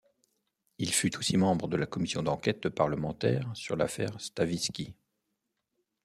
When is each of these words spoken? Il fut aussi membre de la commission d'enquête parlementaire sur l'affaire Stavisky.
Il 0.79 0.91
fut 0.95 1.15
aussi 1.19 1.37
membre 1.37 1.67
de 1.67 1.77
la 1.77 1.85
commission 1.85 2.23
d'enquête 2.23 2.69
parlementaire 2.69 3.47
sur 3.53 3.75
l'affaire 3.75 4.19
Stavisky. 4.19 4.95